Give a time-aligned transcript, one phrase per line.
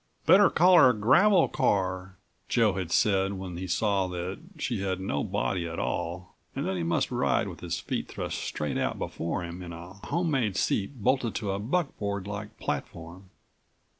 [0.25, 2.17] 29 "Better call her 'Gravel Car,'"
[2.49, 6.75] Joe had said when he saw that she had no body at all and that
[6.75, 10.95] he must ride with his feet thrust straight out before him in a homemade seat
[11.03, 13.29] bolted to a buckboard like platform.